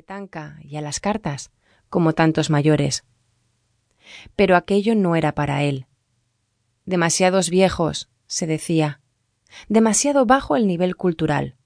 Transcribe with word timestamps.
petanca 0.00 0.56
y 0.62 0.76
a 0.76 0.80
las 0.80 0.98
cartas, 0.98 1.50
como 1.90 2.14
tantos 2.14 2.48
mayores. 2.48 3.04
Pero 4.34 4.56
aquello 4.56 4.94
no 4.94 5.14
era 5.14 5.34
para 5.34 5.62
él. 5.62 5.86
Demasiados 6.86 7.50
viejos, 7.50 8.08
se 8.26 8.46
decía, 8.46 9.02
demasiado 9.68 10.24
bajo 10.24 10.56
el 10.56 10.66
nivel 10.66 10.96
cultural. 10.96 11.56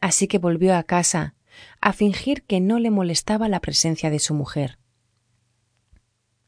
Así 0.00 0.28
que 0.28 0.38
volvió 0.38 0.76
a 0.76 0.84
casa 0.84 1.34
a 1.80 1.92
fingir 1.92 2.44
que 2.44 2.60
no 2.60 2.78
le 2.78 2.92
molestaba 2.92 3.48
la 3.48 3.58
presencia 3.58 4.10
de 4.10 4.20
su 4.20 4.32
mujer. 4.34 4.78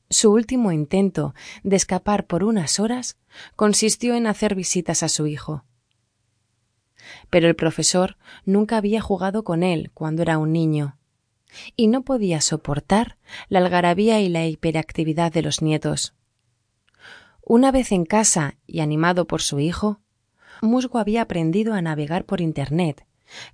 Su 0.08 0.30
último 0.32 0.70
intento 0.70 1.34
de 1.64 1.74
escapar 1.74 2.28
por 2.28 2.44
unas 2.44 2.78
horas 2.78 3.16
consistió 3.56 4.14
en 4.14 4.28
hacer 4.28 4.54
visitas 4.54 5.02
a 5.02 5.08
su 5.08 5.26
hijo. 5.26 5.64
Pero 7.30 7.48
el 7.48 7.56
profesor 7.56 8.16
nunca 8.44 8.76
había 8.76 9.00
jugado 9.00 9.44
con 9.44 9.62
él 9.62 9.90
cuando 9.94 10.22
era 10.22 10.38
un 10.38 10.52
niño, 10.52 10.96
y 11.76 11.88
no 11.88 12.02
podía 12.02 12.40
soportar 12.40 13.16
la 13.48 13.58
algarabía 13.60 14.20
y 14.20 14.28
la 14.28 14.46
hiperactividad 14.46 15.32
de 15.32 15.42
los 15.42 15.62
nietos. 15.62 16.14
Una 17.42 17.72
vez 17.72 17.90
en 17.92 18.04
casa 18.04 18.56
y 18.66 18.80
animado 18.80 19.26
por 19.26 19.42
su 19.42 19.58
hijo, 19.58 20.00
Musgo 20.62 20.98
había 20.98 21.22
aprendido 21.22 21.74
a 21.74 21.82
navegar 21.82 22.24
por 22.24 22.40
Internet, 22.40 23.06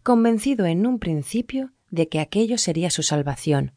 convencido 0.02 0.66
en 0.66 0.86
un 0.86 0.98
principio 0.98 1.72
de 1.90 2.08
que 2.08 2.20
aquello 2.20 2.58
sería 2.58 2.90
su 2.90 3.02
salvación. 3.02 3.72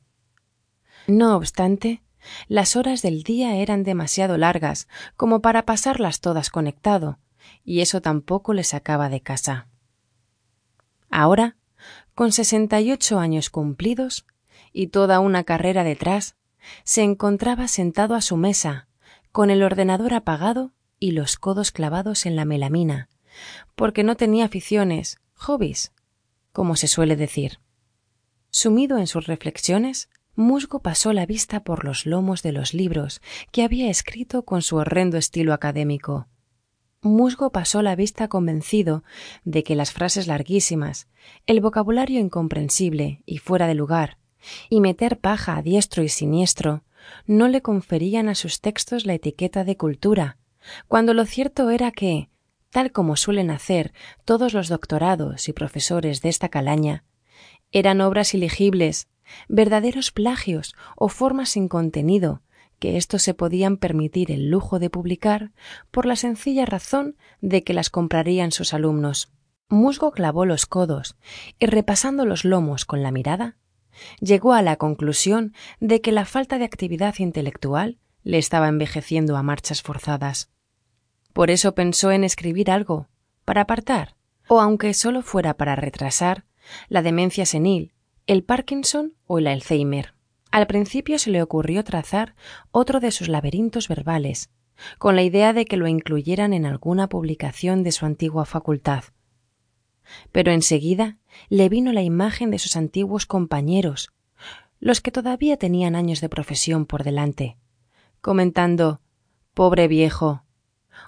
No 1.08 1.36
obstante, 1.36 2.02
las 2.48 2.76
horas 2.76 3.02
del 3.02 3.24
día 3.24 3.56
eran 3.56 3.84
demasiado 3.84 4.38
largas 4.38 4.88
como 5.16 5.42
para 5.42 5.66
pasarlas 5.66 6.20
todas 6.20 6.50
conectado, 6.50 7.20
y 7.64 7.80
eso 7.80 8.02
tampoco 8.02 8.54
le 8.54 8.64
sacaba 8.64 9.08
de 9.08 9.22
casa. 9.22 9.69
Ahora, 11.10 11.56
con 12.16 12.32
sesenta 12.32 12.82
y 12.82 12.92
ocho 12.92 13.20
años 13.20 13.50
cumplidos 13.50 14.26
y 14.74 14.88
toda 14.88 15.20
una 15.20 15.44
carrera 15.44 15.84
detrás, 15.84 16.36
se 16.84 17.04
encontraba 17.04 17.68
sentado 17.68 18.16
a 18.16 18.22
su 18.22 18.38
mesa, 18.38 18.88
con 19.32 19.50
el 19.50 19.64
ordenador 19.64 20.14
apagado 20.14 20.74
y 21.00 21.12
los 21.12 21.38
codos 21.38 21.72
clavados 21.72 22.26
en 22.26 22.36
la 22.36 22.46
melamina, 22.46 23.10
porque 23.76 24.04
no 24.04 24.16
tenía 24.16 24.46
aficiones, 24.46 25.20
hobbies, 25.36 25.94
como 26.52 26.76
se 26.76 26.88
suele 26.88 27.16
decir. 27.16 27.60
Sumido 28.52 28.98
en 28.98 29.08
sus 29.08 29.28
reflexiones, 29.28 30.10
Musgo 30.36 30.82
pasó 30.82 31.14
la 31.14 31.26
vista 31.26 31.64
por 31.64 31.86
los 31.86 32.06
lomos 32.06 32.44
de 32.44 32.52
los 32.52 32.74
libros 32.74 33.22
que 33.52 33.64
había 33.64 33.90
escrito 33.90 34.44
con 34.44 34.62
su 34.62 34.78
horrendo 34.78 35.18
estilo 35.18 35.54
académico. 35.54 36.28
Musgo 37.02 37.52
pasó 37.52 37.82
la 37.82 37.96
vista 37.96 38.28
convencido 38.28 39.04
de 39.46 39.64
que 39.64 39.76
las 39.76 39.94
frases 39.94 40.28
larguísimas, 40.28 41.08
el 41.48 41.62
vocabulario 41.62 42.20
incomprensible 42.20 43.24
y 43.26 43.38
fuera 43.38 43.68
de 43.68 43.74
lugar, 43.74 44.18
y 44.70 44.82
meter 44.82 45.18
paja 45.18 45.56
a 45.56 45.62
diestro 45.62 46.04
y 46.04 46.10
siniestro, 46.10 46.84
no 47.26 47.48
le 47.48 47.62
conferían 47.62 48.28
a 48.28 48.36
sus 48.36 48.60
textos 48.60 49.06
la 49.06 49.14
etiqueta 49.14 49.64
de 49.64 49.78
cultura, 49.78 50.38
cuando 50.90 51.14
lo 51.14 51.26
cierto 51.26 51.70
era 51.70 51.92
que, 51.92 52.30
tal 52.70 52.92
como 52.92 53.16
suelen 53.16 53.50
hacer 53.50 53.94
todos 54.26 54.54
los 54.54 54.68
doctorados 54.68 55.48
y 55.48 55.54
profesores 55.54 56.22
de 56.22 56.28
esta 56.28 56.50
calaña, 56.50 57.06
eran 57.72 58.02
obras 58.02 58.34
ilegibles, 58.34 59.08
verdaderos 59.48 60.12
plagios 60.12 60.76
o 60.98 61.08
formas 61.08 61.50
sin 61.50 61.70
contenido, 61.70 62.42
que 62.80 62.98
éstos 62.98 63.22
se 63.22 63.34
podían 63.34 63.78
permitir 63.78 64.32
el 64.32 64.50
lujo 64.50 64.80
de 64.80 64.90
publicar 64.90 65.52
por 65.92 66.06
la 66.06 66.16
sencilla 66.16 66.66
razón 66.66 67.18
de 67.42 67.64
que 67.64 67.74
las 67.74 67.90
comprarían 67.90 68.52
sus 68.52 68.74
alumnos. 68.74 69.32
Musgo 69.70 70.12
clavó 70.12 70.46
los 70.46 70.66
codos 70.66 71.16
y 71.60 71.68
repasando 71.68 72.26
los 72.26 72.46
lomos 72.46 72.86
con 72.86 73.04
la 73.04 73.12
mirada, 73.12 73.58
llegó 74.20 74.54
a 74.54 74.62
la 74.62 74.78
conclusión 74.78 75.54
de 75.80 76.02
que 76.02 76.12
la 76.12 76.26
falta 76.26 76.58
de 76.58 76.66
actividad 76.66 77.16
intelectual 77.20 78.00
le 78.24 78.38
estaba 78.38 78.68
envejeciendo 78.68 79.38
a 79.38 79.44
marchas 79.44 79.82
forzadas. 79.82 80.50
Por 81.34 81.52
eso 81.52 81.76
pensó 81.76 82.12
en 82.12 82.24
escribir 82.24 82.72
algo, 82.72 83.08
para 83.46 83.62
apartar, 83.62 84.16
o 84.48 84.62
aunque 84.62 84.94
solo 84.94 85.22
fuera 85.22 85.56
para 85.56 85.76
retrasar, 85.76 86.46
la 86.88 87.02
demencia 87.02 87.46
senil 87.46 87.94
el 88.30 88.44
Parkinson 88.44 89.16
o 89.26 89.40
el 89.40 89.48
Alzheimer. 89.48 90.14
Al 90.52 90.66
principio 90.68 91.20
se 91.20 91.30
le 91.30 91.44
ocurrió 91.44 91.84
trazar 91.84 92.36
otro 92.72 93.00
de 93.00 93.12
sus 93.12 93.28
laberintos 93.28 93.88
verbales, 93.88 94.50
con 94.98 95.16
la 95.16 95.24
idea 95.24 95.54
de 95.54 95.66
que 95.66 95.78
lo 95.78 95.88
incluyeran 95.88 96.54
en 96.54 96.66
alguna 96.66 97.08
publicación 97.08 97.84
de 97.84 97.92
su 97.92 98.06
antigua 98.06 98.46
facultad. 98.46 99.04
Pero 100.32 100.52
enseguida 100.52 101.18
le 101.50 101.70
vino 101.70 101.94
la 101.94 102.02
imagen 102.02 102.50
de 102.50 102.60
sus 102.60 102.76
antiguos 102.76 103.26
compañeros, 103.26 104.12
los 104.80 105.02
que 105.02 105.12
todavía 105.12 105.58
tenían 105.58 105.96
años 105.96 106.22
de 106.22 106.30
profesión 106.30 106.86
por 106.86 107.04
delante, 107.04 107.58
comentando 108.22 109.02
Pobre 109.54 109.88
viejo, 109.88 110.46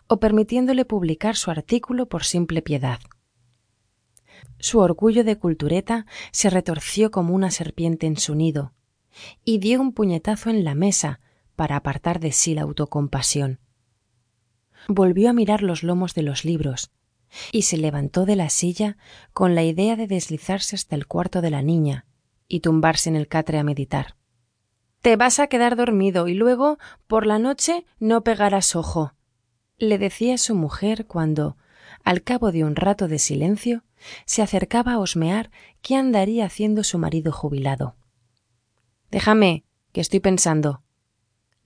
o 0.07 0.19
permitiéndole 0.19 0.85
publicar 0.85 1.35
su 1.35 1.51
artículo 1.51 2.07
por 2.07 2.25
simple 2.25 2.61
piedad. 2.61 2.99
Su 4.59 4.79
orgullo 4.79 5.23
de 5.23 5.37
cultureta 5.37 6.05
se 6.31 6.49
retorció 6.49 7.11
como 7.11 7.33
una 7.33 7.49
serpiente 7.49 8.07
en 8.07 8.17
su 8.17 8.35
nido, 8.35 8.73
y 9.43 9.59
dio 9.59 9.81
un 9.81 9.93
puñetazo 9.93 10.49
en 10.49 10.63
la 10.63 10.75
mesa 10.75 11.19
para 11.55 11.75
apartar 11.75 12.19
de 12.19 12.31
sí 12.31 12.55
la 12.55 12.63
autocompasión. 12.63 13.59
Volvió 14.87 15.29
a 15.29 15.33
mirar 15.33 15.61
los 15.61 15.83
lomos 15.83 16.13
de 16.15 16.23
los 16.23 16.43
libros, 16.43 16.91
y 17.51 17.63
se 17.63 17.77
levantó 17.77 18.25
de 18.25 18.35
la 18.35 18.49
silla 18.49 18.97
con 19.33 19.55
la 19.55 19.63
idea 19.63 19.95
de 19.95 20.07
deslizarse 20.07 20.75
hasta 20.75 20.95
el 20.95 21.07
cuarto 21.07 21.41
de 21.41 21.49
la 21.49 21.61
niña 21.61 22.05
y 22.47 22.59
tumbarse 22.59 23.09
en 23.09 23.15
el 23.15 23.27
catre 23.27 23.57
a 23.57 23.63
meditar. 23.63 24.17
Te 25.01 25.15
vas 25.15 25.39
a 25.39 25.47
quedar 25.47 25.75
dormido 25.75 26.27
y 26.27 26.33
luego, 26.33 26.77
por 27.07 27.25
la 27.25 27.39
noche, 27.39 27.85
no 27.99 28.23
pegarás 28.23 28.75
ojo, 28.75 29.13
le 29.77 29.97
decía 29.97 30.37
su 30.37 30.53
mujer 30.53 31.07
cuando, 31.07 31.57
al 32.03 32.21
cabo 32.21 32.51
de 32.51 32.63
un 32.63 32.75
rato 32.75 33.07
de 33.07 33.17
silencio, 33.17 33.83
se 34.25 34.41
acercaba 34.41 34.93
a 34.93 34.99
osmear 34.99 35.49
qué 35.81 35.95
andaría 35.95 36.45
haciendo 36.45 36.83
su 36.83 36.99
marido 36.99 37.31
jubilado. 37.31 37.95
Déjame, 39.11 39.65
que 39.91 39.99
estoy 39.99 40.21
pensando, 40.21 40.83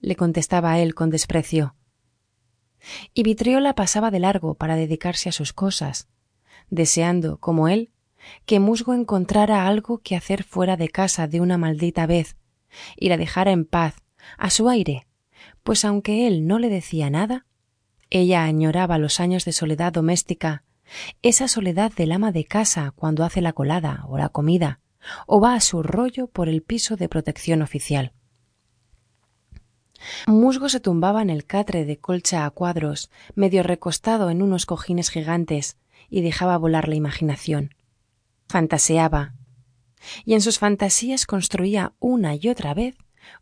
le 0.00 0.16
contestaba 0.16 0.78
él 0.80 0.94
con 0.94 1.10
desprecio. 1.10 1.76
Y 3.14 3.22
Vitriola 3.22 3.74
pasaba 3.74 4.10
de 4.10 4.18
largo 4.18 4.54
para 4.54 4.76
dedicarse 4.76 5.28
a 5.28 5.32
sus 5.32 5.52
cosas, 5.52 6.08
deseando, 6.70 7.38
como 7.38 7.68
él, 7.68 7.92
que 8.44 8.58
Musgo 8.58 8.94
encontrara 8.94 9.68
algo 9.68 9.98
que 9.98 10.16
hacer 10.16 10.42
fuera 10.42 10.76
de 10.76 10.88
casa 10.88 11.28
de 11.28 11.40
una 11.40 11.56
maldita 11.56 12.06
vez 12.06 12.36
y 12.96 13.08
la 13.08 13.16
dejara 13.16 13.52
en 13.52 13.64
paz, 13.64 13.94
a 14.36 14.50
su 14.50 14.68
aire, 14.68 15.06
pues 15.62 15.84
aunque 15.84 16.26
él 16.26 16.48
no 16.48 16.58
le 16.58 16.68
decía 16.68 17.10
nada, 17.10 17.46
ella 18.10 18.44
añoraba 18.44 18.98
los 18.98 19.20
años 19.20 19.44
de 19.44 19.52
soledad 19.52 19.92
doméstica, 19.92 20.64
esa 21.22 21.46
soledad 21.46 21.92
del 21.92 22.10
ama 22.10 22.32
de 22.32 22.44
casa 22.44 22.92
cuando 22.96 23.24
hace 23.24 23.40
la 23.40 23.52
colada 23.52 24.04
o 24.08 24.18
la 24.18 24.28
comida, 24.28 24.80
o 25.26 25.40
va 25.40 25.54
a 25.54 25.60
su 25.60 25.82
rollo 25.82 26.26
por 26.26 26.48
el 26.48 26.62
piso 26.62 26.96
de 26.96 27.08
protección 27.08 27.62
oficial. 27.62 28.12
Musgo 30.26 30.68
se 30.68 30.80
tumbaba 30.80 31.22
en 31.22 31.30
el 31.30 31.46
catre 31.46 31.84
de 31.84 31.98
colcha 31.98 32.44
a 32.44 32.50
cuadros, 32.50 33.10
medio 33.34 33.62
recostado 33.62 34.30
en 34.30 34.42
unos 34.42 34.66
cojines 34.66 35.10
gigantes, 35.10 35.76
y 36.08 36.20
dejaba 36.20 36.56
volar 36.58 36.88
la 36.88 36.94
imaginación. 36.94 37.74
Fantaseaba. 38.48 39.34
Y 40.24 40.34
en 40.34 40.40
sus 40.40 40.58
fantasías 40.58 41.26
construía 41.26 41.92
una 41.98 42.34
y 42.34 42.48
otra 42.48 42.74
vez 42.74 42.96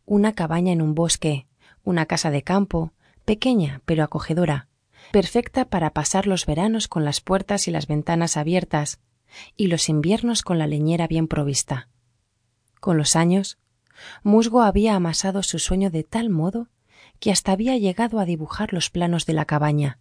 una 0.07 0.33
cabaña 0.33 0.73
en 0.73 0.81
un 0.81 0.95
bosque, 0.95 1.47
una 1.83 2.07
casa 2.07 2.31
de 2.31 2.43
campo, 2.43 2.93
pequeña 3.25 3.83
pero 3.85 4.03
acogedora, 4.03 4.69
perfecta 5.13 5.67
para 5.67 5.91
pasar 5.91 6.27
los 6.27 6.47
veranos 6.47 6.89
con 6.89 7.05
las 7.05 7.21
puertas 7.21 7.69
y 7.69 7.71
las 7.71 7.87
ventanas 7.87 8.39
abiertas 8.39 9.01
y 9.57 9.67
los 9.67 9.89
inviernos 9.89 10.43
con 10.43 10.59
la 10.59 10.67
leñera 10.67 11.07
bien 11.07 11.29
provista. 11.29 11.89
Con 12.81 12.97
los 12.97 13.17
años, 13.17 13.59
Musgo 14.23 14.63
había 14.63 14.95
amasado 14.95 15.43
su 15.43 15.59
sueño 15.59 15.91
de 15.91 16.05
tal 16.05 16.31
modo 16.31 16.69
que 17.21 17.31
hasta 17.31 17.53
había 17.53 17.77
llegado 17.77 18.19
a 18.19 18.25
dibujar 18.25 18.73
los 18.73 18.91
planos 18.91 19.27
de 19.27 19.33
la 19.33 19.45
cabaña. 19.45 19.99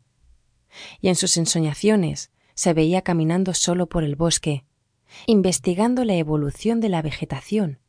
Y 0.99 1.09
en 1.09 1.15
sus 1.15 1.37
ensoñaciones 1.37 2.31
se 2.55 2.73
veía 2.73 3.01
caminando 3.01 3.53
solo 3.53 3.87
por 3.87 4.03
el 4.03 4.15
bosque, 4.15 4.65
investigando 5.27 6.05
la 6.05 6.15
evolución 6.15 6.79
de 6.79 6.89
la 6.89 7.01
vegetación 7.01 7.79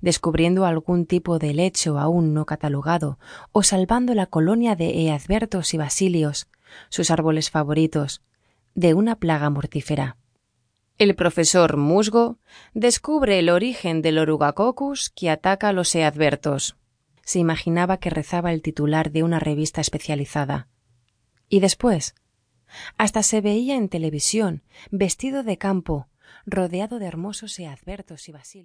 descubriendo 0.00 0.66
algún 0.66 1.06
tipo 1.06 1.38
de 1.38 1.54
lecho 1.54 1.98
aún 1.98 2.34
no 2.34 2.46
catalogado 2.46 3.18
o 3.52 3.62
salvando 3.62 4.14
la 4.14 4.26
colonia 4.26 4.76
de 4.76 5.06
eazbertos 5.06 5.74
y 5.74 5.76
basilios, 5.76 6.48
sus 6.88 7.10
árboles 7.10 7.50
favoritos, 7.50 8.22
de 8.74 8.94
una 8.94 9.16
plaga 9.16 9.50
mortífera. 9.50 10.16
El 10.98 11.14
profesor 11.14 11.76
Musgo 11.76 12.38
descubre 12.72 13.38
el 13.38 13.50
origen 13.50 14.00
del 14.00 14.16
orugacoccus 14.16 15.10
que 15.10 15.28
ataca 15.28 15.68
a 15.68 15.72
los 15.74 15.94
eazbertos. 15.94 16.78
Se 17.22 17.38
imaginaba 17.38 17.98
que 17.98 18.08
rezaba 18.08 18.54
el 18.54 18.62
titular 18.62 19.10
de 19.10 19.22
una 19.22 19.38
revista 19.38 19.82
especializada. 19.82 20.68
Y 21.50 21.60
después, 21.60 22.14
hasta 22.96 23.22
se 23.22 23.42
veía 23.42 23.76
en 23.76 23.90
televisión, 23.90 24.62
vestido 24.90 25.42
de 25.42 25.58
campo, 25.58 26.08
rodeado 26.46 26.98
de 26.98 27.06
hermosos 27.06 27.58
eazbertos 27.58 28.30
y 28.30 28.32
basilios. 28.32 28.64